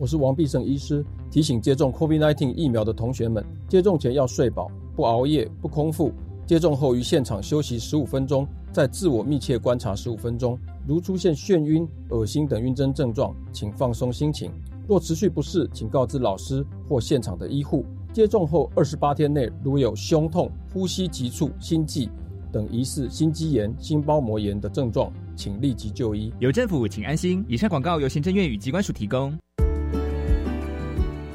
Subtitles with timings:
[0.00, 4.66] 我是王必胜医师，提醒接种 COVID-19 疫苗的同学们，接种前要睡饱，
[4.96, 6.10] 不熬夜，不空腹。
[6.46, 10.58] 接种后于现场休息十五分钟，再自我密切观察十五分钟。
[10.88, 14.50] 如出现眩晕、恶心等晕针症状，请放松心情。
[14.88, 17.84] 若持续不适，请告知老师或现场的医护。
[18.10, 22.08] 接种后二十八天内，如有胸痛、呼吸急促、心悸
[22.50, 26.32] 等疑似心肌炎、心包膜炎的症状，请立即就医。
[26.38, 27.44] 有政府，请安心。
[27.46, 29.38] 以上广告由行政院与机关署提供。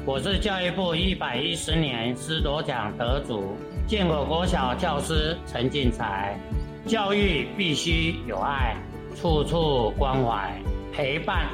[0.06, 3.56] 我是教育部一百一十年师铎奖得主
[3.88, 6.38] 建国国小教师陈进才。
[6.86, 8.76] 教育必须有爱，
[9.16, 10.54] 处处关怀
[10.92, 11.48] 陪伴，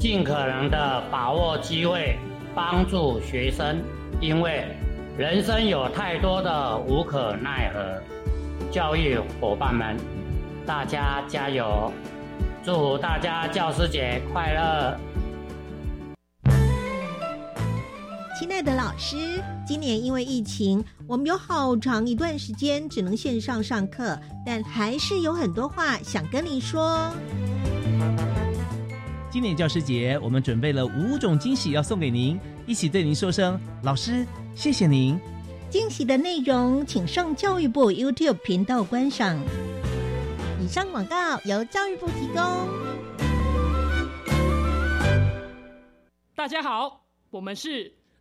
[0.00, 2.18] 尽可能的把握机会，
[2.56, 3.80] 帮助学生。
[4.20, 4.64] 因为
[5.16, 8.02] 人生有太多的无可奈何。
[8.72, 9.96] 教育伙伴们，
[10.66, 11.92] 大家加油！
[12.64, 14.98] 祝福大家教师节快乐！
[18.42, 27.08] 亲爱的老师，今年因为疫情，我们有好长一段时间只能线上上课，但还是有很多话想跟你说。
[29.30, 32.36] 今年教师节，我们准备了五种惊喜要送给您，
[32.66, 35.16] 一起对您说声老师，谢谢您。
[35.70, 39.38] 惊喜的内容，请上教育部 YouTube 频道观赏。
[40.60, 42.42] 以上广告由教育部提供。
[46.34, 48.01] 大家好，我们是。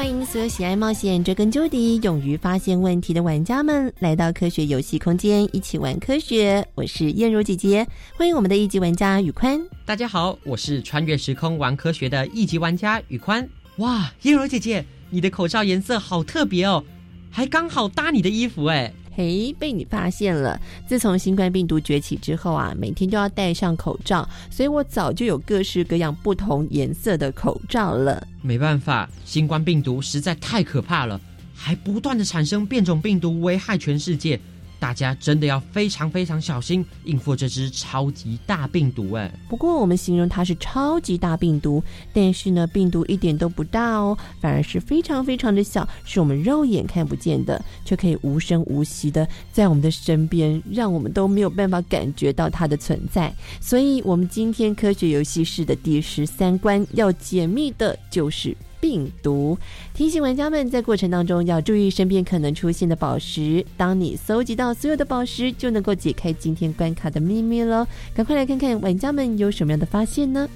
[0.00, 6.66] 欢迎所有喜爱冒险、追根究底、勇于发现问题的玩家们来到科学游戏空间，一起玩科学。
[6.74, 9.60] 我是燕如姐姐，欢迎我们的一级玩家宇宽。
[9.84, 13.46] 大家好，我是穿越时空玩科学的一级玩家宇宽。
[13.76, 16.82] 哇，燕如姐姐，你的口罩颜色好特别哦，
[17.30, 18.90] 还刚好搭你的衣服哎。
[19.20, 20.58] 嘿，被你发现了！
[20.86, 28.26] 自从新冠病毒崛起之后啊，每天都要戴上口罩，所以我早就有各式各样不同颜色的口罩了。
[28.40, 31.20] 没办法，新冠病毒实在太可怕了，
[31.54, 34.40] 还不断的产生变种病毒，危害全世界。
[34.80, 39.30] 大家真的要非常非常小心应付这只超级大病毒哎！
[39.48, 41.80] 不过我们形容它是超级大病毒，
[42.12, 53.32] 但是呢，病毒一点都不大哦，反而是非常非常的小，是我们肉眼看不见的，却可以无声无息的在我们的身边，让我们都没有办法感觉到它的存在。
[53.60, 58.56] 所以，我们今天科学游戏室的第十三关要解密的就是。
[58.80, 59.58] 病毒
[59.94, 63.64] 提醒玩家们，在过程当中要注意身边可能出现的宝石。
[63.76, 67.86] 当你搜集到所有的宝石，就能够解开今天关卡的秘密了。
[68.14, 70.48] 赶快来看看玩家们有什么样的发现呢？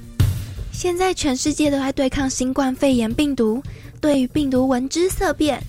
[0.72, 3.62] 现在全世界都在对抗新冠肺炎病毒，
[4.00, 5.62] 对于病毒闻之色变。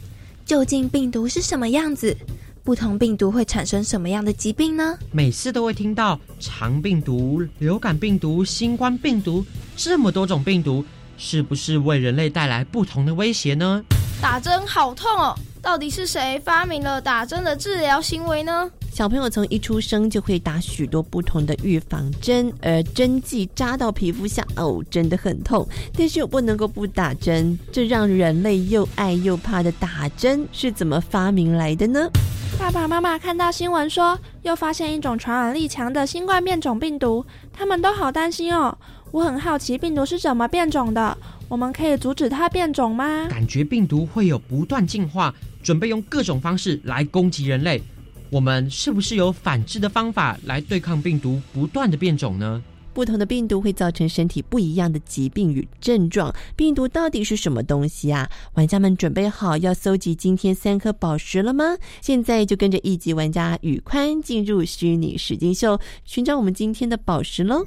[0.46, 2.16] 究竟病毒是什么样子？
[2.64, 4.98] 不同病毒会产生什么样的疾病呢？
[5.12, 9.46] 每次都会听到肠病毒、流感病毒、新冠病毒，
[9.76, 10.84] 这么多种病毒。
[11.18, 13.84] 是不是为人类带来不同的威胁呢？
[14.22, 15.36] 打针好痛哦！
[15.62, 18.70] 到底是谁发明了打针的治疗行为呢？
[18.92, 25.68] 小朋友从一出生就会打许多不同的预防针，而针剂扎到皮肤下，哦，真的很痛。
[25.98, 32.10] 但是又不能够不打针，这让人类又爱又怕的打针是怎么发明来的呢？
[32.57, 38.78] 爸爸妈妈看到新闻说又发现一种传染力强的新冠变种病毒，他们都好担心哦。
[39.15, 41.17] 我很好奇病毒是怎么变种的，
[41.47, 43.27] 我们可以阻止它变种吗？
[43.29, 45.33] 感觉病毒会有不断进化，
[45.63, 47.81] 准备用各种方式来攻击人类。
[48.29, 52.62] 我们是不是有反制的方法来对抗病毒不断的变种呢？
[52.94, 56.35] 不同的病毒会造成身体不一样的疾病与症状。
[56.57, 58.29] 病毒到底是什么东西啊？
[58.56, 61.77] 玩家们准备好要搜集今天三颗宝石了吗？
[62.01, 67.63] 现在就跟着一级玩家宇宽进入虚拟实境秀，寻找我们今天的宝石喽！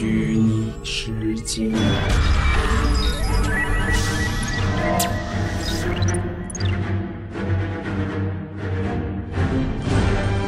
[0.00, 0.06] 虚
[0.36, 1.68] 拟世界。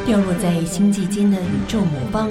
[0.05, 2.29] 掉落在星际间的宇宙魔方，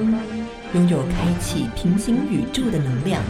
[0.73, 3.23] 拥有开启平行宇宙的能量，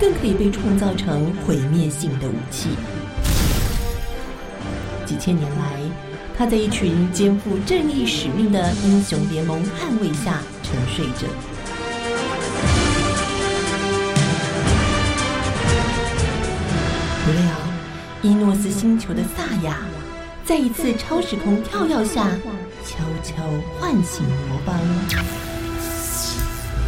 [0.00, 2.70] 更可以被创造成毁灭性的武器。
[5.04, 5.78] 几千年来，
[6.34, 11.28] 他在一群肩负正义使命的英雄联盟捍卫下沉睡着。
[18.24, 19.76] 伊诺斯星球的萨亚，
[20.46, 22.26] 在一次超时空跳跃下，
[22.82, 23.34] 悄悄
[23.78, 24.74] 唤醒魔方，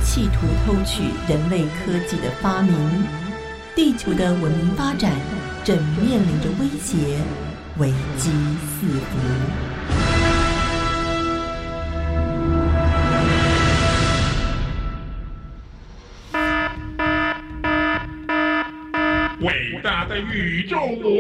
[0.03, 2.75] 企图偷取人类科技的发明。
[3.75, 5.13] 地球的文明发展
[5.63, 7.19] 正面临着威胁，
[7.77, 8.31] 危机
[8.81, 9.19] 四伏。
[19.43, 20.76] 伟大的宇宙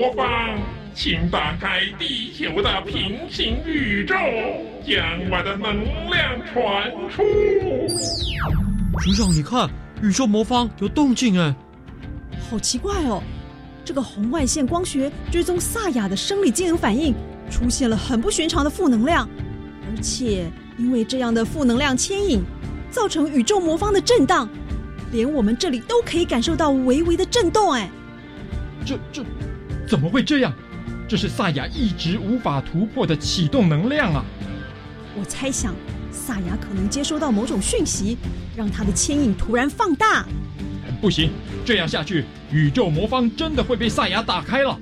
[0.06, 0.56] 魔方，
[0.94, 4.14] 请打开地球的平行宇宙，
[4.86, 7.24] 将我的能量传出。
[9.02, 9.68] 局长，你看，
[10.00, 11.52] 宇宙魔方有动静哎！
[12.48, 13.20] 好奇怪哦，
[13.84, 17.12] 这个红外线光学追踪萨雅的生理机能反应
[17.50, 19.28] 出现了很不寻常的负能量，
[19.90, 20.46] 而且
[20.78, 22.44] 因为这样的负能量牵引，
[22.90, 24.48] 造成宇宙魔方的震荡，
[25.10, 27.90] 连我们这里都可以感受到微微的震动哎。
[28.84, 29.24] 这这
[29.86, 30.52] 怎么会这样？
[31.08, 34.24] 这是萨雅一直无法突破的启动能量啊！
[35.16, 35.72] 我猜想，
[36.10, 38.18] 萨雅可能接收到某种讯息，
[38.56, 40.26] 让他的牵引突然放大。
[41.00, 41.30] 不行，
[41.64, 44.76] 这样下去，宇宙魔方真的会被萨雅打开了。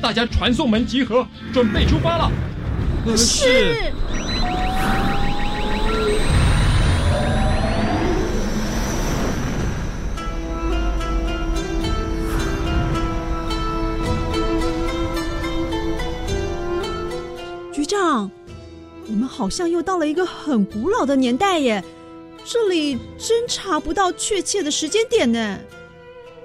[0.00, 2.30] 大家传送门集合，准备出发了。
[3.16, 3.92] 是。
[18.02, 18.28] 长，
[19.06, 21.84] 我们好像又到了一个很古老的年代耶！
[22.44, 25.60] 这里真查不到确切的时间点呢。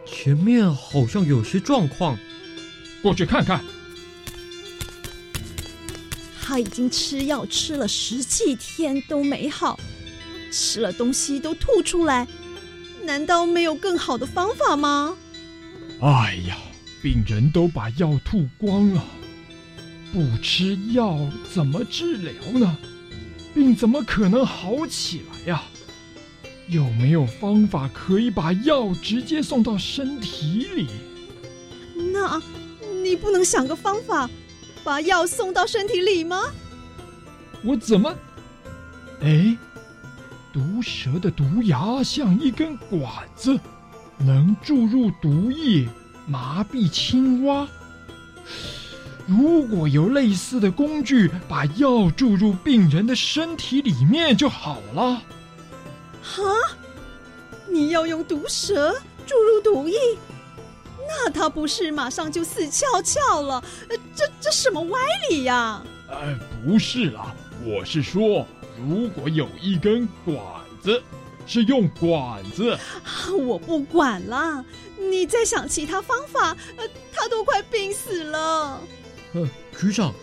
[0.05, 2.15] 前面好像有些状况，
[3.01, 3.65] 过去看看。
[6.39, 9.79] 他已经吃药吃了十几天都没好，
[10.51, 12.27] 吃了东西都吐出来，
[13.03, 15.17] 难道没有更好的方法吗？
[16.01, 16.55] 哎呀，
[17.01, 19.03] 病人都把药吐光了。
[20.17, 21.15] 不吃药
[21.53, 22.75] 怎么治疗呢？
[23.53, 25.61] 病怎么可能好起来呀？
[26.67, 30.87] 有没有方法可以把药直接送到身体里？
[32.11, 32.41] 那，
[33.03, 34.27] 你不能想个方法，
[34.83, 36.45] 把药送到身体里吗？
[37.63, 38.11] 我怎么？
[39.21, 39.55] 哎，
[40.51, 43.03] 毒蛇的毒牙像一根管
[43.35, 43.59] 子，
[44.17, 45.87] 能注入毒液，
[46.25, 47.67] 麻痹青蛙。
[49.27, 55.21] 如果有类似的工具，把药注入病人的身体里面就好了。
[56.23, 56.43] 哈，
[57.67, 58.95] 你要用毒蛇
[59.25, 59.97] 注入毒液，
[61.07, 63.61] 那他不是马上就死翘翘了？
[64.15, 64.99] 这这什么歪
[65.29, 65.83] 理呀？
[66.09, 67.35] 呃，不是啦，
[67.65, 68.47] 我是说，
[68.77, 70.37] 如果有一根管
[70.81, 71.03] 子，
[71.45, 72.77] 是用管子。
[73.37, 74.63] 我不管了，
[74.97, 76.55] 你再想其他方法。
[76.77, 78.79] 呃，他都快病死了。
[79.33, 80.13] 呃，局长，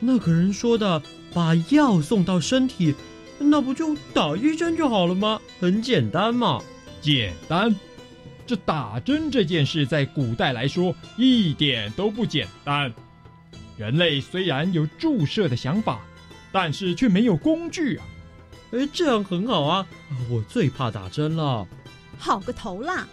[0.00, 1.02] 那个人说的
[1.32, 2.94] 把药送到身体，
[3.38, 5.40] 那不就打一针就好了吗？
[5.60, 6.62] 很简单嘛。
[7.00, 7.74] 简单？
[8.46, 12.92] 这打针这件事在古代来说一点都不简单。
[13.76, 16.00] 人类虽然有注射的想法，
[16.52, 18.04] 但是却没有工具啊。
[18.72, 19.86] 哎，这样很好啊！
[20.30, 21.66] 我最怕打针了。
[22.18, 23.06] 好个头啦！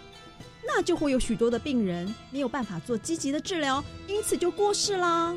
[0.64, 5.36] 那就会有许多的病人没有办法做积极的治疗，因此就过世啦。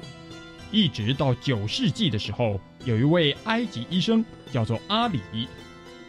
[0.72, 5.20] 一直到九世纪的时候，有一位埃及医生叫做阿里，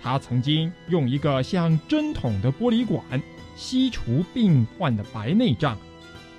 [0.02, 3.22] 他曾经用一个像针筒的玻璃管
[3.56, 5.78] 吸除病患的白内障，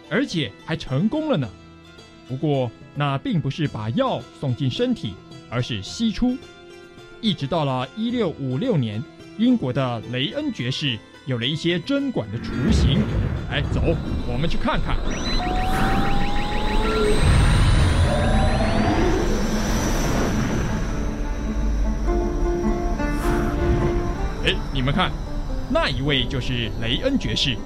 [0.10, 1.50] 而且还成功了呢。
[2.28, 5.14] 不过那并不是把药送进身体，
[5.50, 6.38] 而是吸出。
[7.22, 9.04] 一直到了一六五六年，
[9.38, 11.00] 英国的雷恩爵士。
[11.28, 13.02] 有了一些针管的雏形，
[13.52, 13.82] 哎走，
[14.26, 14.96] 我们去看看。
[24.46, 25.12] 哎，你们看，
[25.70, 27.58] 那一位就是雷恩爵士，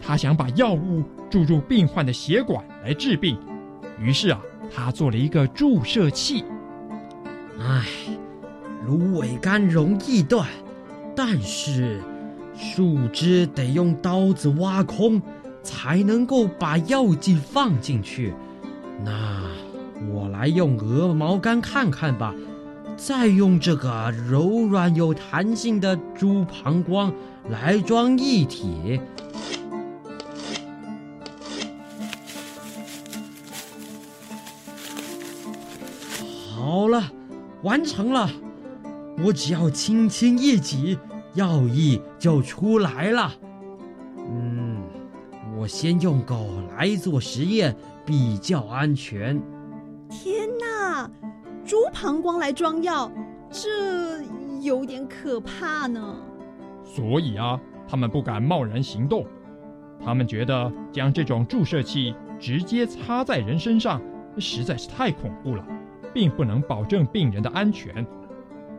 [0.00, 3.36] 他想把药物注入病患的血管来治病，
[3.98, 4.40] 于是啊，
[4.72, 6.44] 他做了一个注射器。
[7.58, 7.84] 唉，
[8.86, 10.46] 芦苇干容易断，
[11.16, 12.00] 但是。
[12.56, 15.20] 树枝得用刀子挖空，
[15.62, 18.32] 才能够把药剂放进去。
[19.04, 19.42] 那
[20.12, 22.34] 我来用鹅毛干看看吧，
[22.96, 27.12] 再用这个柔软有弹性的猪膀胱
[27.48, 29.00] 来装液体。
[36.50, 37.10] 好了，
[37.62, 38.30] 完成了。
[39.24, 40.98] 我只要轻轻一挤，
[41.34, 43.32] 药液就出来了。
[44.16, 44.82] 嗯，
[45.58, 47.74] 我先用狗来做实验，
[48.06, 49.40] 比较安全。
[50.08, 51.10] 天哪，
[51.64, 53.10] 猪膀胱来装药，
[53.50, 54.22] 这
[54.62, 56.16] 有点可怕呢。
[56.84, 59.26] 所以啊，他们不敢贸然行动。
[60.04, 64.00] 他们觉得将这种注射器直接插在人身上，
[64.38, 65.66] 实在是太恐怖了，
[66.12, 68.06] 并不能保证病人的安全。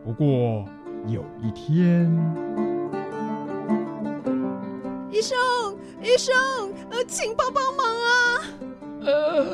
[0.04, 0.64] 不过
[1.08, 2.12] 有一天，
[5.12, 5.38] 医生，
[6.02, 6.34] 医生，
[6.90, 8.42] 呃，请帮帮忙啊！
[9.02, 9.46] 呃，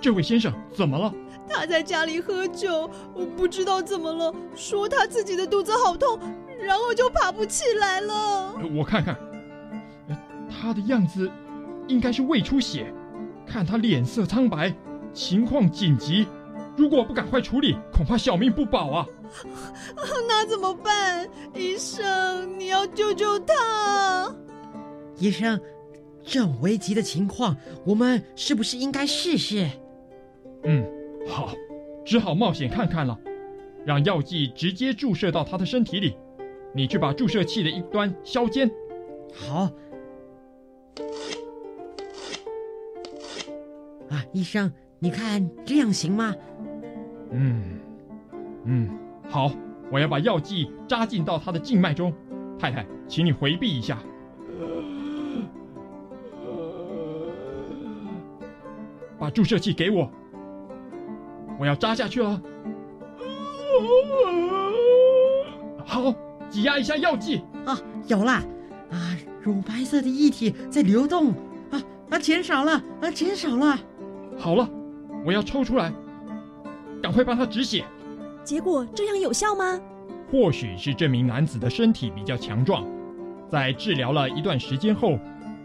[0.00, 1.14] 这位先生怎么了？
[1.48, 6.18] 他在家里喝酒，我不知道怎么了，说他自己的肚子好痛，
[6.58, 8.54] 然后就爬不起来了。
[8.74, 9.16] 我看看，
[10.50, 11.30] 他的样子
[11.86, 12.92] 应该是胃出血，
[13.46, 14.74] 看他脸色苍白，
[15.12, 16.26] 情况紧急。
[16.76, 19.06] 如果不赶快处理，恐怕小命不保啊！
[20.28, 21.28] 那怎么办？
[21.54, 24.34] 医生，你要救救他！
[25.18, 25.60] 医生，
[26.24, 29.68] 这种危急的情况，我们是不是应该试试？
[30.64, 30.84] 嗯，
[31.28, 31.54] 好，
[32.04, 33.18] 只好冒险看看了。
[33.84, 36.16] 让药剂直接注射到他的身体里，
[36.74, 38.70] 你去把注射器的一端削尖。
[39.32, 39.70] 好。
[44.08, 44.72] 啊，医生，
[45.04, 46.34] 你看这样行吗？
[47.30, 47.78] 嗯，
[48.64, 48.88] 嗯，
[49.28, 49.52] 好，
[49.92, 52.10] 我要把药剂扎进到他的静脉中。
[52.58, 53.98] 太太，请你回避一下。
[59.18, 60.10] 把注射器给我，
[61.60, 62.40] 我要扎下去了。
[65.84, 66.14] 好，
[66.48, 67.42] 挤压一下药剂。
[67.66, 68.32] 啊，有了！
[68.90, 71.32] 啊，乳白色的液体在流动。
[71.70, 72.82] 啊啊，减少了！
[73.02, 73.78] 啊，减少了！
[74.38, 74.68] 好了，
[75.24, 75.92] 我要抽出来。
[77.02, 77.84] 赶快帮他止血，
[78.42, 79.80] 结果这样有效吗？
[80.30, 82.84] 或许是这名男子的身体比较强壮，
[83.48, 85.18] 在治疗了一段时间后，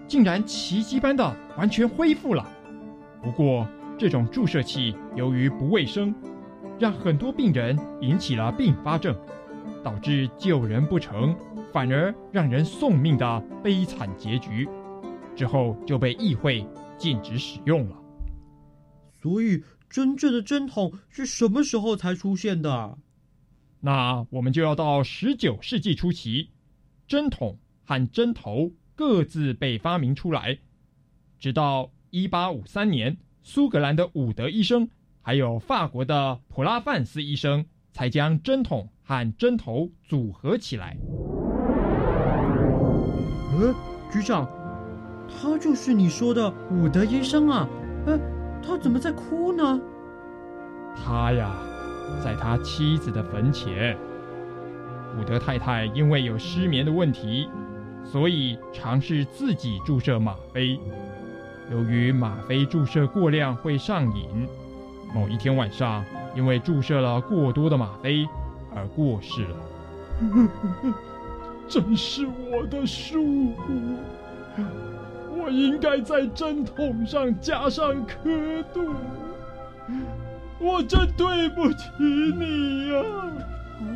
[0.05, 2.45] 竟然奇迹般的完全恢复了。
[3.21, 3.65] 不过，
[3.97, 6.13] 这种注射器由于不卫生，
[6.77, 9.15] 让很多病人引起了并发症，
[9.83, 11.35] 导致救人不成，
[11.71, 14.67] 反而让人送命的悲惨结局。
[15.35, 17.95] 之后就被议会禁止使用了。
[19.21, 19.63] 所以。
[19.91, 22.95] 真正的针筒是什么时候才出现的？
[23.79, 26.51] 那我们就要到十九世纪初期，
[27.07, 30.59] 针筒和针头各自被发明出来，
[31.39, 34.87] 直到一八五三年，苏格兰的伍德医生
[35.23, 40.95] 还有法国的普拉范斯医生才将针筒和针头组合起来。
[43.57, 43.73] 呃，
[44.11, 44.47] 局长，
[45.27, 47.67] 他就是你说的伍德医生啊？
[48.05, 48.38] 呃。
[48.61, 49.79] 他怎么在哭呢？
[50.95, 51.51] 他呀，
[52.23, 53.97] 在他妻子的坟前。
[55.17, 57.49] 伍德太太因为有失眠的问题，
[58.03, 60.79] 所以尝试自己注射吗啡。
[61.71, 64.47] 由于吗啡注射过量会上瘾，
[65.13, 66.03] 某一天晚上，
[66.35, 68.27] 因为注射了过多的吗啡
[68.75, 69.55] 而过世了。
[71.67, 73.95] 真是我的疏忽。
[75.41, 78.93] 我应该在针筒上加上刻度，
[80.59, 83.03] 我真对不起你呀！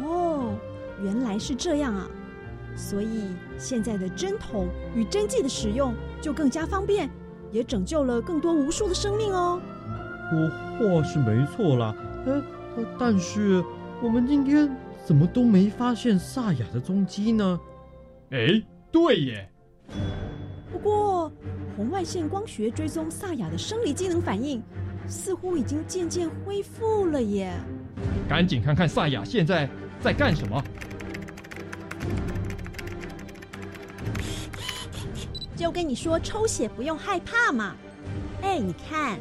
[0.03, 0.55] 哦，
[1.01, 2.07] 原来是这样啊！
[2.75, 7.09] 所以现在的针筒与针剂的使用就更加方便，
[7.51, 9.61] 也拯救了更多无数的生命哦。
[10.31, 11.93] 我话是没错啦，
[12.25, 12.41] 呃，
[12.97, 13.63] 但是
[14.01, 14.73] 我们今天
[15.03, 17.59] 怎么都没发现萨雅的踪迹呢？
[18.31, 19.49] 哎，对耶。
[21.75, 24.61] 红外线光学追踪萨雅的生理机能反应，
[25.07, 27.51] 似乎已经渐渐恢复了耶。
[28.29, 29.67] 赶紧看看萨雅现在
[29.99, 30.63] 在干什么。
[35.55, 37.75] 就跟你说抽血不用害怕嘛。
[38.43, 39.17] 哎，你看，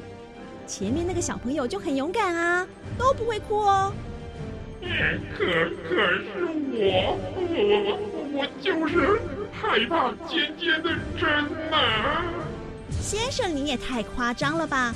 [0.67, 2.67] 前面那个小朋友就很勇敢啊，
[2.99, 3.93] 都不会哭哦。
[4.83, 4.89] 可
[5.39, 6.23] 可是
[6.75, 7.41] 我，我
[7.87, 9.19] 我我就是。
[9.55, 10.91] 害怕尖尖的
[11.21, 11.29] 针
[11.71, 12.25] 呐！
[13.03, 14.95] 先生，你也太夸张了吧！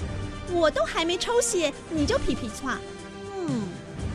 [0.53, 2.77] 我都还没抽血，你就皮皮唰。
[3.37, 3.63] 嗯，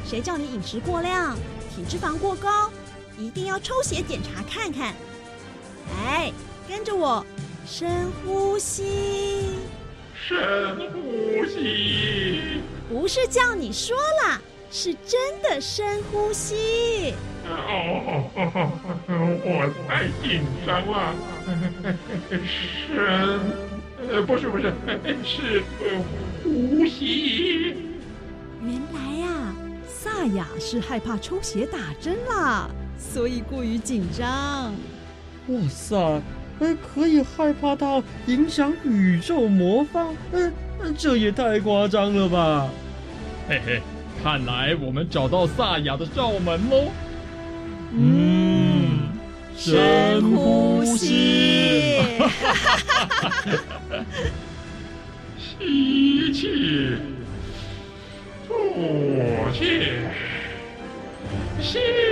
[0.05, 1.35] 谁叫你饮食过量，
[1.75, 2.71] 体脂肪过高，
[3.17, 4.93] 一定要抽血检查看看。
[6.05, 6.31] 来，
[6.69, 7.23] 跟着我，
[7.67, 9.59] 深呼吸，
[10.15, 12.61] 深呼吸。
[12.87, 17.13] 不是叫你说啦，是真的深呼吸。
[17.45, 18.23] 哦，
[19.43, 21.13] 我太紧张了。
[22.87, 23.69] 深，
[24.09, 24.73] 呃，不是不是，
[25.23, 25.61] 是
[26.43, 27.75] 呼吸。
[28.63, 29.55] 原来呀，
[29.87, 34.73] 萨雅是害怕抽血打针啦，所以过于紧张。
[35.47, 36.21] 哇塞，
[36.59, 40.13] 呃，可以害怕到影响宇宙魔方？
[40.31, 40.51] 呃，
[40.97, 42.69] 这也太夸张了吧！
[43.47, 43.81] 嘿嘿，
[44.23, 46.91] 看来我们找到萨雅的罩门喽。
[47.93, 48.40] 嗯，
[49.63, 52.01] 深呼吸，
[55.37, 56.97] 吸气，
[58.47, 58.55] 吐
[59.53, 59.91] 气，
[61.61, 62.10] 吸。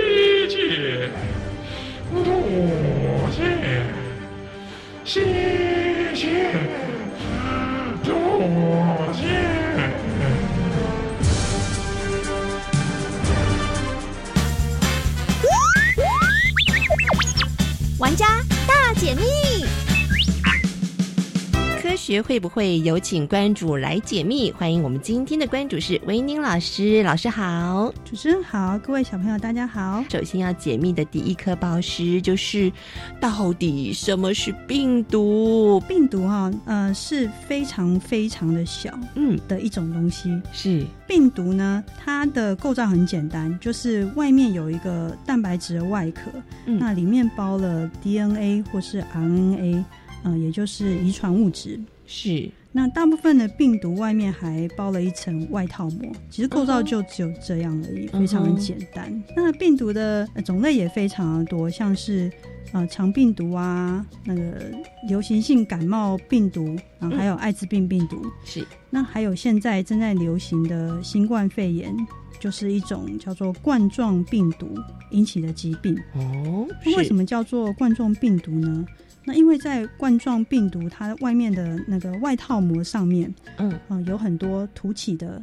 [22.10, 24.50] 学会不会有请关主来解密？
[24.50, 30.04] 欢迎我们今天的关主是维宁老师，老师好，主持人好，各位小朋友大家好。
[30.10, 32.72] 首先要解密的第一颗宝石就是，
[33.20, 35.78] 到底什么是病毒？
[35.86, 40.36] 病毒哈、呃是非常非常的小，嗯的一种东西。
[40.52, 46.22] 是病毒呢，它的构造很简单，就是外面有一个蛋白质的外壳，
[46.66, 49.84] 嗯那里面包了 DNA 或是 RNA，
[50.24, 51.78] 呃，也就是遗传物质。
[52.12, 59.22] 是，那大部分的病毒外面还包了一层外套膜，其实构造就只有这样而已，非常的简单。
[59.36, 62.28] 那病毒的呃种类也非常的多，像是
[62.72, 64.72] 呃肠病毒啊，那个
[65.06, 68.20] 流行性感冒病毒，然后还有艾滋病病毒。
[68.44, 71.94] 是，那还有现在正在流行的新冠肺炎，
[72.40, 74.68] 就是一种叫做冠状病毒
[75.12, 75.96] 引起的疾病。
[76.14, 77.20] 哦，那为什么？
[77.20, 78.84] 么叫做冠状病毒呢？
[79.24, 83.78] 那因为在冠状病毒它外面的那个外套膜上面，嗯。
[83.88, 85.42] 呃，有很多凸起的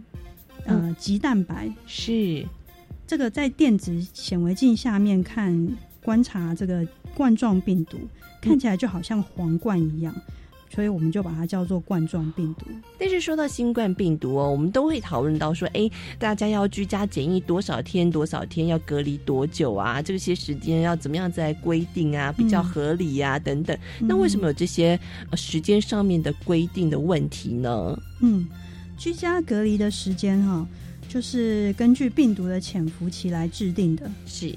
[0.66, 2.46] 呃棘蛋白，是。
[3.06, 5.70] 这个在电子显微镜下面看
[6.04, 6.86] 观察这个
[7.16, 7.98] 冠状病毒，
[8.42, 10.14] 看起来就好像皇冠一样，
[10.74, 12.66] 所以我们就把它叫做冠状病毒。
[13.00, 18.10] 但是说到新冠病毒哦，我们都会讨论到说，哎，大家要居家检疫多少天？
[18.10, 20.02] 多少天要隔离多久啊？
[20.02, 22.32] 这些时间要怎么样再规定啊？
[22.32, 23.78] 比较合理呀、等等。
[24.00, 25.00] 那为什么有这些
[25.30, 28.00] 呃时间上面的规定的问题呢？
[28.22, 28.48] 嗯，
[28.98, 30.68] 居家隔离的时间哈、
[31.08, 34.10] 就是根据病毒的潜伏期来制定的。
[34.26, 34.54] 是，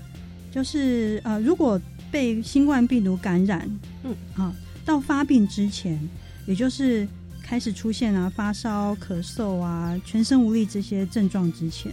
[0.51, 3.69] 就是呃，如果被新冠病毒感染，
[4.03, 4.53] 嗯，啊，
[4.85, 5.99] 到发病之前，
[6.47, 7.07] 也就是
[7.43, 11.93] 开始出现啊发烧、咳嗽啊、全身无力这些症状之前，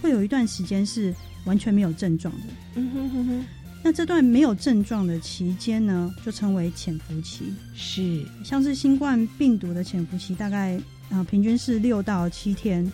[0.00, 2.46] 会有一段时间是完全没有症状的。
[2.74, 3.44] 嗯哼哼哼，
[3.82, 7.52] 那这段没有症状的期间呢，就称为潜伏期。
[7.74, 10.76] 是，像是新冠病毒的潜伏期大概
[11.10, 12.90] 啊、呃平均是六到七天，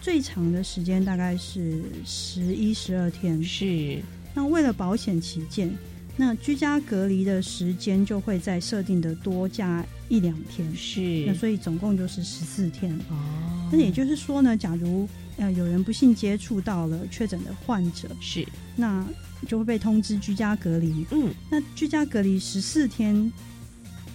[0.00, 3.42] 最长的时间大概是十一十二天。
[3.42, 4.00] 是，
[4.34, 5.70] 那为了保险起见，
[6.16, 10.74] 那居家隔离的时间就会在设定的多加一两天。
[10.76, 12.94] 是那所以总共就是十四天。
[13.08, 18.46] 哦，那也就是说呢，假如呃有人不幸接触到了确诊的患者，是，
[18.76, 19.04] 那
[19.46, 21.06] 就会被通知居家隔离。
[21.10, 23.32] 嗯，那居家隔离十四天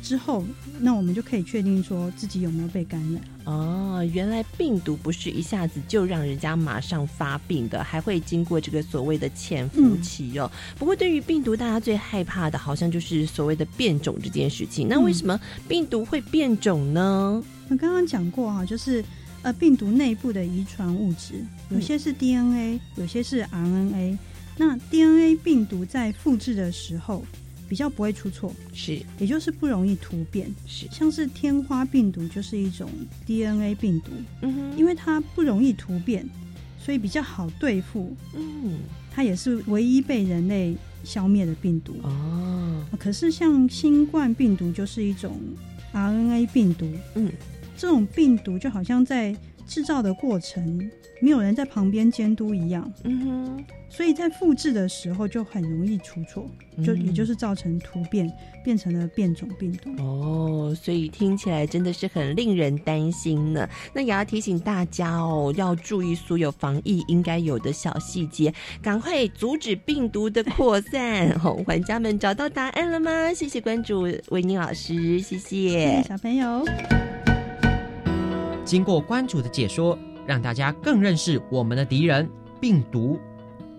[0.07, 0.45] 之后，
[0.79, 3.21] 那我们就可以确定说自己有没有被感染。
[3.43, 10.49] 哦，原来病毒不是一下子就让人家马上发病的，还会经过这个所谓的潜伏期哦。
[10.79, 14.87] 不过，对于病毒，大家最害怕的好像就是所谓的变种这件事情。
[14.87, 17.43] 那为什么病毒会变种呢？
[17.67, 19.03] 那刚刚讲过哈、就是
[19.41, 24.17] 呃病毒内部的遗传物质，有些是 DNA，、有些是 RNA。
[24.57, 27.25] 那 DNA 病毒在复制的时候
[27.67, 30.47] 比较不会出错，是，也就是不容易突变。
[30.65, 32.89] 是，像是天花病毒就是一种
[33.25, 36.27] DNA 病毒，嗯哼，因为它不容易突变，
[36.79, 38.15] 所以比较好对付。
[38.33, 38.79] 嗯，
[39.11, 41.95] 它也是唯一被人类消灭的病毒。
[42.03, 45.39] 哦，可是像新冠病毒就是一种
[45.93, 47.31] RNA 病毒，嗯，
[47.75, 49.35] 这种病毒就好像在
[49.67, 50.89] 制造的过程
[51.21, 56.49] 没有人在旁边监督一样，嗯哼，所以在复制的时候就很容易出错，
[56.85, 58.31] 就嗯也就是造成突变，
[58.63, 59.89] 变成了变种病毒。
[60.01, 63.67] 哦，所以听起来真的是很令人担心呢。
[63.93, 71.29] 那也要提醒大家哦，要注意所有防疫应该有的小细节，赶快阻止病毒的扩散。
[71.43, 73.33] 哦，玩家们找到答案了吗？
[73.33, 75.39] 谢谢关注维尼老师，谢谢。
[75.39, 76.63] 谢谢小朋友。
[78.67, 83.17] 经过关主的解说，让大家更认识我们的敌人——病毒。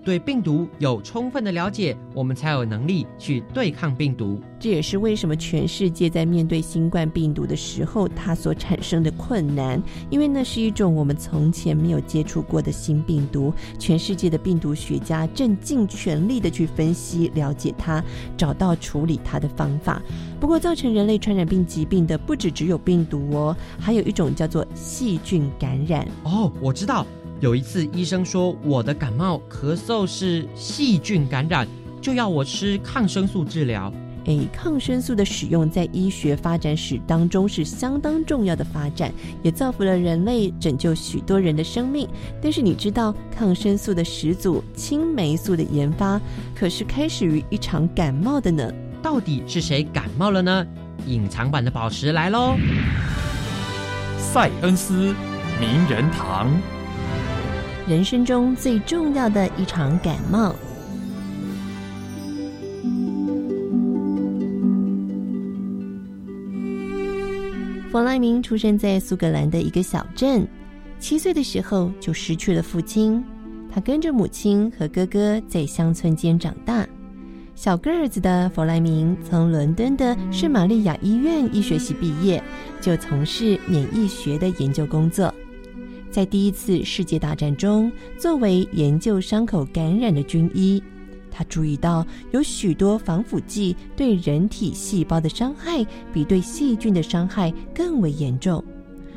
[0.09, 4.41] 对病毒有充分的了解，我们才有能力去对抗病毒。
[4.59, 13.53] 这也是为什么全世界在面对新冠病毒的时候，它所产生的困难，因为那是一种我们从前没有接触过的新病毒。
[13.79, 18.03] 全世界的病毒学家正尽全力的去分析、了解它，
[18.35, 20.01] 找到处理它的方法。
[20.41, 26.09] 不过，造成人类传染病疾病的不只只有病毒哦，还有一种叫做细菌感染。
[26.23, 27.07] 哦，我知道。
[27.41, 31.69] 有一次，医生说我的感冒、咳嗽是细菌感染，
[32.01, 33.93] 就要我吃抗生素治疗。
[34.25, 42.09] 诶，抗生素的使用在医学发展史当中是相当重要的发展，也造福了人类，拯救许多人的生命。
[42.43, 46.21] 但是你知道，抗生素的始祖青霉素的研发
[46.55, 48.69] 可是开始于一场感冒的呢？
[49.01, 50.67] 到底是谁感冒了呢？
[51.07, 52.57] 隐藏版的宝石来喽！
[54.19, 55.15] 塞恩斯
[55.61, 56.51] 名人堂。
[57.89, 60.55] 人生中最重要的一场感冒。
[67.91, 70.47] 弗莱明出生在苏格兰的一个小镇，
[70.99, 73.25] 七岁的时候就失去了父亲。
[73.73, 76.87] 他跟着母亲和哥哥在乡村间长大。
[77.55, 82.43] 小个儿子的弗莱明从伦敦的圣玛利亚医院医学系毕业，
[82.83, 85.33] 就从事免疫学的研究工作。
[86.11, 90.83] 在第一次世界大战中，作为研究伤口感染的军医，
[91.31, 98.65] 他注意到有许多防腐剂对人体细胞的伤害比对细菌的伤害更为严重，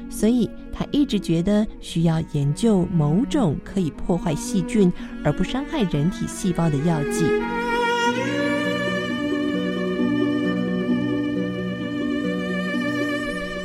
[0.09, 4.91] 所以他一直觉得需要研究某种可以破坏细菌
[5.23, 7.25] 而不伤害人体细胞的药剂。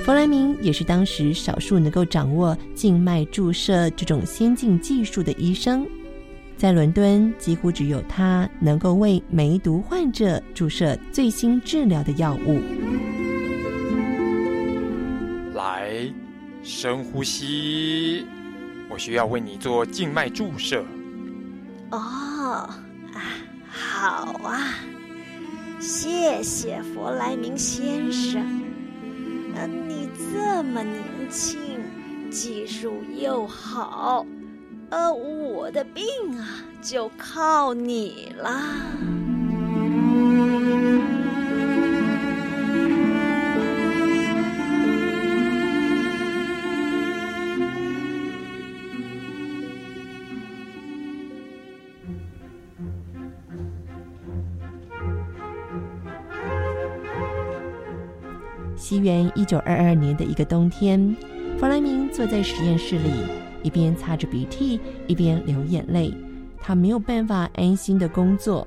[0.06, 5.84] 弗莱明也是当时少数能够掌握静脉注射这种先进技术的医生，
[6.56, 12.60] 在伦敦几乎只有他能够为梅毒患者注射最新治疗的药物。
[15.56, 15.90] 来，
[16.62, 18.24] 深呼吸，
[18.88, 20.84] 我需要为你做静脉注射。
[21.90, 22.70] 哦，啊，
[23.68, 24.72] 好啊，
[25.80, 28.65] 谢谢弗莱明先生。
[29.64, 31.80] 你这么年轻，
[32.30, 34.26] 技术又好，
[34.90, 36.04] 呃，我的病
[36.38, 36.46] 啊
[36.82, 38.74] 就靠你啦。
[59.06, 61.16] 元一九二二年的一个冬天，
[61.60, 63.08] 弗莱明坐在实验室里，
[63.62, 66.12] 一边擦着鼻涕，一边流眼泪。
[66.60, 68.66] 他没有办法安心的工作，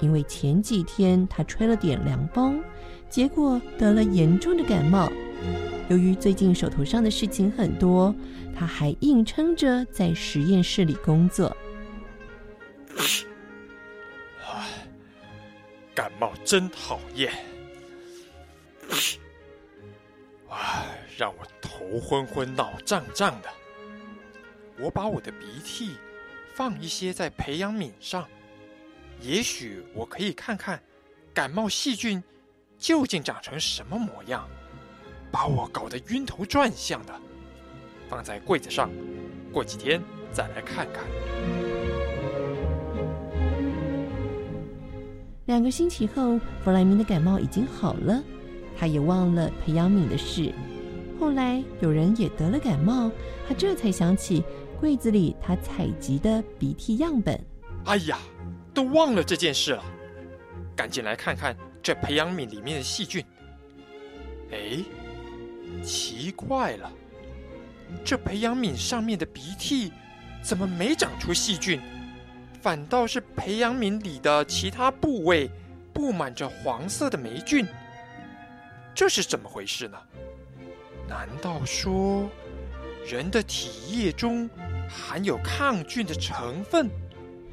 [0.00, 2.62] 因为前几天他吹了点凉风，
[3.10, 5.12] 结果得了严重的感冒。
[5.90, 8.14] 由于最近手头上的事情很多，
[8.58, 11.54] 他还硬撑着在实验室里工作。
[14.46, 14.66] 唉，
[15.94, 17.30] 感冒真讨厌。
[21.94, 23.48] 头昏昏、脑胀胀的。
[24.80, 25.92] 我把我的鼻涕
[26.52, 28.26] 放一些在培养皿上，
[29.20, 30.82] 也许我可以看看
[31.32, 32.20] 感冒细菌
[32.76, 34.48] 究竟长成什么模样。
[35.30, 37.14] 把我搞得晕头转向的，
[38.08, 38.90] 放在柜子上，
[39.52, 40.02] 过几天
[40.32, 41.04] 再来看看。
[45.46, 48.20] 两个星期后，弗莱明的感冒已经好了，
[48.76, 50.52] 他也忘了培养皿的事。
[51.18, 53.10] 后来有人也得了感冒，
[53.46, 54.44] 他这才想起
[54.80, 57.38] 柜子里他采集的鼻涕样本。
[57.86, 58.18] 哎呀，
[58.72, 59.82] 都忘了这件事了，
[60.74, 63.24] 赶紧来看看这培养皿里面的细菌。
[64.50, 64.84] 哎，
[65.82, 66.92] 奇怪了，
[68.04, 69.92] 这培养皿上面的鼻涕
[70.42, 71.80] 怎么没长出细菌？
[72.60, 75.50] 反倒是培养皿里的其他部位
[75.92, 77.66] 布满着黄色的霉菌，
[78.94, 79.98] 这是怎么回事呢？
[81.08, 82.28] 难道说
[83.06, 84.48] 人的体液中
[84.88, 86.88] 含有抗菌的成分。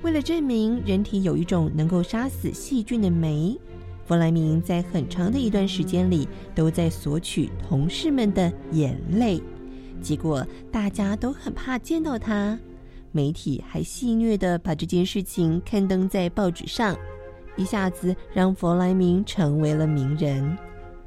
[0.01, 3.59] 为了证明人体有一种能够杀死细菌的酶，
[4.05, 9.41] 弗莱明在很长的一段时间里都在索取同事们的眼泪。
[10.01, 12.57] 结果大家都很怕见到他，
[13.11, 16.97] 媒体还戏谑的把这件事情刊登在报纸上，
[17.55, 20.57] 一下子让弗莱明成为了名人。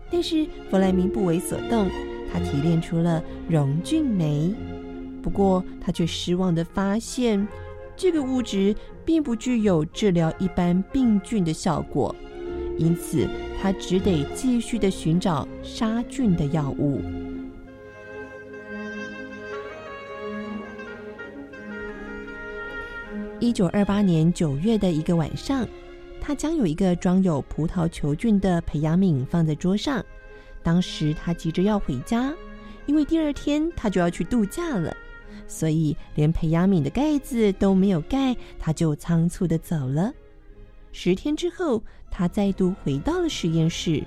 [0.09, 1.91] 但是弗莱明不为所动，
[2.35, 4.53] 他提炼出了溶菌酶。
[5.23, 7.47] 不过他却失望的发现，
[7.97, 12.15] 这个物质并不具有治疗一般病菌的效果，
[12.77, 13.29] 因此
[13.63, 17.01] 他只得继续的寻找杀菌的药物。
[23.39, 25.67] 一九二八年九月的一个晚上，
[26.21, 30.05] 他将有一个装有葡萄球菌的培养皿放在桌上。
[30.65, 32.35] 当时他急着要回家，
[32.87, 34.97] 因为第二天他就要去度假了，
[35.47, 40.13] 所以连培养皿的盖子都没有盖，他就仓促的走了。
[40.91, 44.03] 十天之后，他再度回到了实验室，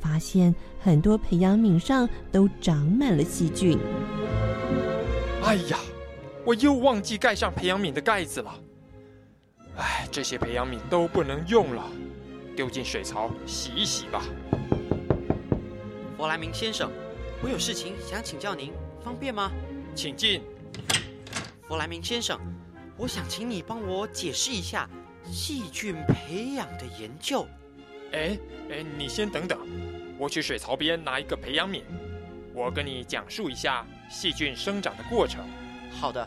[0.00, 3.76] 发现很多培养皿上都长满了细菌。
[5.42, 5.78] 哎呀，
[6.44, 8.54] 我又忘记盖上培养皿的盖子了。
[9.76, 11.82] 哎，这些培养皿都不能用了，
[12.54, 14.22] 丢进水槽洗一洗吧。
[16.16, 16.90] 弗莱明先生，
[17.42, 18.72] 我有事情想请教您，
[19.04, 19.52] 方便吗？
[19.94, 20.42] 请进。
[21.68, 22.40] 弗莱明先生，
[22.96, 24.88] 我想请你帮我解释一下
[25.24, 27.46] 细菌培养的研究。
[28.12, 28.38] 哎
[28.70, 29.58] 哎，你先等等，
[30.16, 31.82] 我去水槽边拿一个培养皿，
[32.54, 35.44] 我跟你讲述一下细菌生长的过程。
[35.90, 36.26] 好的。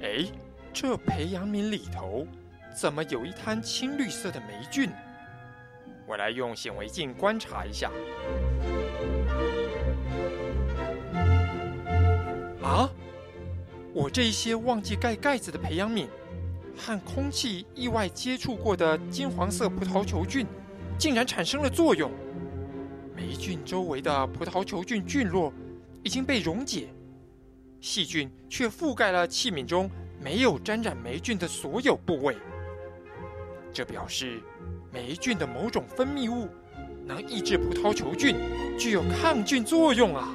[0.00, 0.24] 哎。
[0.74, 2.26] 这培养皿里头
[2.74, 4.90] 怎么有一滩青绿色的霉菌？
[6.06, 7.90] 我来用显微镜观察一下。
[12.62, 12.88] 啊！
[13.92, 16.06] 我这一些忘记盖盖子的培养皿，
[16.76, 20.46] 和空气意外接触过的金黄色葡萄球菌，
[20.98, 22.10] 竟然产生了作用。
[23.14, 25.52] 霉菌周围的葡萄球菌菌落
[26.02, 26.88] 已经被溶解，
[27.80, 29.90] 细菌却覆盖了器皿中。
[30.24, 32.36] 没有沾染霉菌的所有部位，
[33.72, 34.40] 这表示
[34.92, 36.48] 霉菌的某种分泌物
[37.04, 38.36] 能抑制葡萄球菌，
[38.78, 40.32] 具有抗菌作用啊！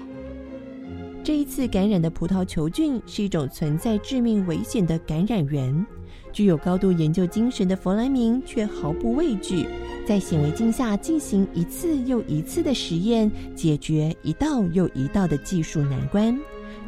[1.28, 5.86] 这一次感染的葡萄球菌是一种存在致命危险的感染源。
[6.32, 9.66] 具有高度研究精神的弗莱明却毫不畏惧，
[10.08, 16.40] 在显微镜下进行一次又一次的实验，解决一道又一道的技术难关。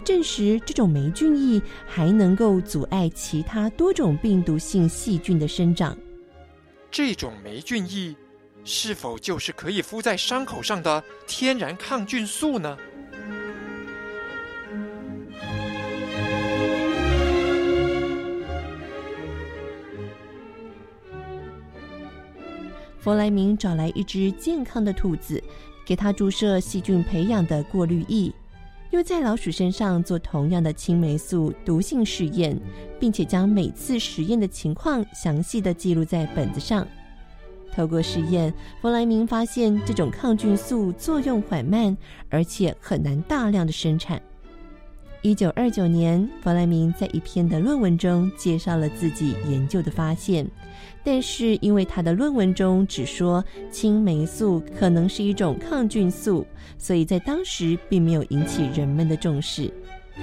[0.06, 5.98] 证实这种霉菌液还能够阻碍其他多种病毒性细菌的生长。
[6.90, 8.16] 这种霉菌液
[8.64, 12.78] 是否就是可以敷在伤口上的天然抗菌素呢？
[23.10, 25.44] 弗莱明找来一只健康的兔子，
[25.84, 28.32] 给它注射细菌培养的过滤液。
[28.92, 32.56] 又在老鼠身上做同样的青霉素毒性试验，
[33.00, 36.88] 并且将每次实验的情况详细的记录在本子上。
[37.74, 41.98] 透过试验，弗莱明发现这种抗菌素作用缓慢，
[42.30, 44.22] 而且很难大量的生产。
[45.22, 50.48] 一九二九年，弗莱明在一篇的论文中介绍了自己研究的发现。
[51.04, 59.70] 但是，因为他的论文中只说青霉素可能是一种抗菌素，所以在当时并没有引起人们的重视。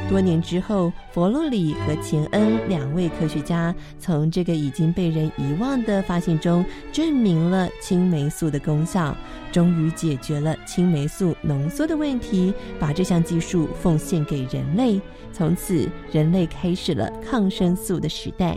[0.09, 9.17] 多年之后，佛洛里和钱恩两位科学家从这个已经被人遗忘的发现中证明了青霉素的功效，
[9.51, 15.01] 终于解决了青霉素浓缩的问题，把这项技术奉献给人类。
[15.33, 18.57] 从此，人类开始了抗生素的时代。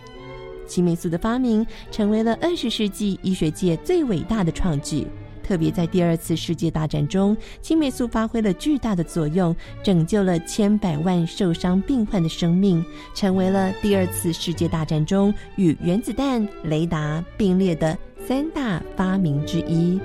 [0.67, 5.07] 青霉素的发明成为了二十世纪医学界最伟大的创举。
[5.49, 12.85] 特别在第二次世界大战中，青霉素发挥了巨大的作用，拯救了千百万受伤病患的生命，
[13.15, 19.99] 成为了第二次世界大战中与原子弹、雷达并列的三大发明之一。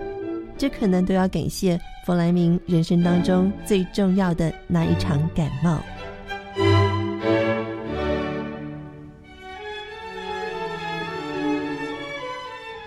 [0.56, 5.78] 这可能都要感谢弗莱明人生当中最重要的那一场感冒。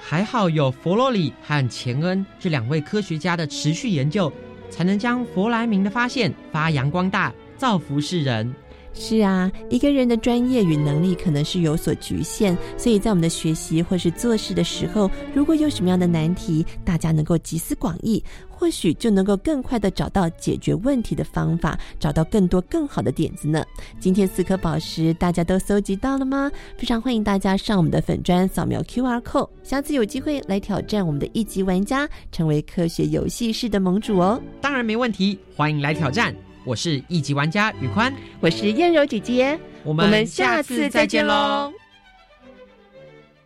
[0.10, 4.32] 还好有佛罗里和钱恩这两位科学家的持续研究，
[4.70, 8.56] 才能将佛莱明的发现发扬光大，造福世人。
[9.00, 23.64] 是啊，一个人的专业与能力可能是有所局限，所以在我们的学习或是做事的时候，如果有什么样的难题，大家能够集思广益，或许就能够更快的找到解决问题的方法，找到更多更好的点子呢。
[24.00, 26.52] 今天四颗宝石大家都搜集到了吗？
[26.76, 34.42] 非常欢迎大家上我们的粉砖扫描 Q R code，下次有机会来挑战我们的一级玩家，成为科学游戏室的盟主哦。
[34.60, 36.36] 当然没问题，欢迎来挑战。
[36.67, 41.71] 我是一级玩家宇宽，我是燕柔姐姐，我们下次再见喽。